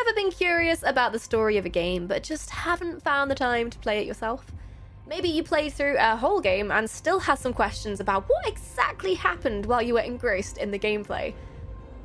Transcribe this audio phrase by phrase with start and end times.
[0.00, 3.68] ever been curious about the story of a game but just haven't found the time
[3.68, 4.50] to play it yourself?
[5.06, 9.12] Maybe you played through a whole game and still have some questions about what exactly
[9.12, 11.34] happened while you were engrossed in the gameplay.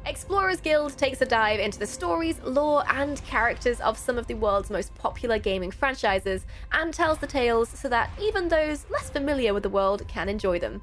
[0.06, 4.34] Explorers Guild takes a dive into the stories, lore, and characters of some of the
[4.34, 9.54] world's most popular gaming franchises and tells the tales so that even those less familiar
[9.54, 10.82] with the world can enjoy them.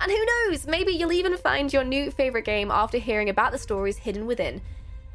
[0.00, 3.58] And who knows, maybe you'll even find your new favourite game after hearing about the
[3.58, 4.62] stories hidden within.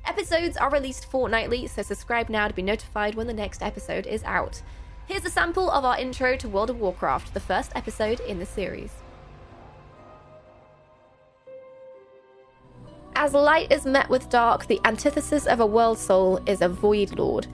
[0.08, 4.24] Episodes are released fortnightly, so subscribe now to be notified when the next episode is
[4.24, 4.62] out.
[5.08, 8.46] Here's a sample of our intro to World of Warcraft, the first episode in the
[8.46, 8.92] series.
[13.16, 17.18] As light is met with dark, the antithesis of a world soul is a Void
[17.18, 17.48] Lord.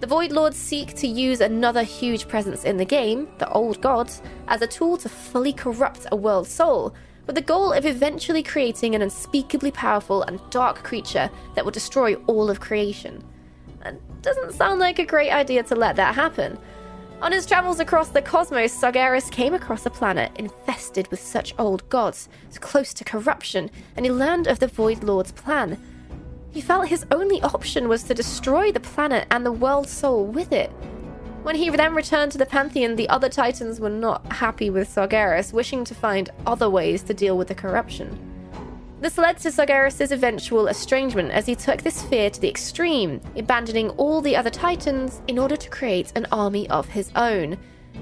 [0.00, 4.22] The Void Lords seek to use another huge presence in the game, the Old Gods,
[4.48, 6.94] as a tool to fully corrupt a world soul,
[7.26, 12.14] with the goal of eventually creating an unspeakably powerful and dark creature that will destroy
[12.26, 13.24] all of creation.
[13.84, 16.58] It doesn't sound like a great idea to let that happen.
[17.22, 21.86] On his travels across the cosmos, Sargeras came across a planet infested with such old
[21.90, 25.78] gods, close to corruption, and he learned of the Void Lord's plan.
[26.50, 30.52] He felt his only option was to destroy the planet and the world soul with
[30.52, 30.72] it.
[31.42, 35.54] When he then returned to the Pantheon, the other Titans were not happy with Sargeras,
[35.54, 38.18] wishing to find other ways to deal with the corruption.
[39.00, 43.88] This led to Sargeras' eventual estrangement as he took this fear to the extreme, abandoning
[43.90, 47.56] all the other Titans in order to create an army of his own.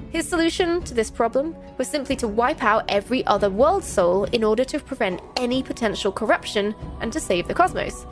[0.09, 4.43] His solution to this problem was simply to wipe out every other world soul in
[4.43, 8.05] order to prevent any potential corruption and to save the cosmos.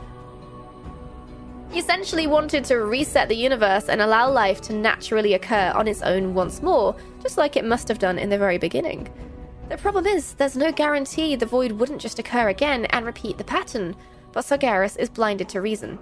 [1.78, 6.34] Essentially wanted to reset the universe and allow life to naturally occur on its own
[6.34, 9.08] once more, just like it must have done in the very beginning.
[9.68, 13.44] The problem is, there's no guarantee the void wouldn't just occur again and repeat the
[13.44, 13.94] pattern,
[14.32, 16.00] but Sargeras is blinded to reason.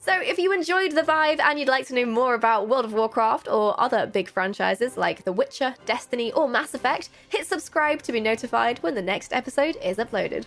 [0.00, 2.94] So, if you enjoyed the vibe and you'd like to know more about World of
[2.94, 8.12] Warcraft or other big franchises like The Witcher, Destiny, or Mass Effect, hit subscribe to
[8.12, 10.46] be notified when the next episode is uploaded.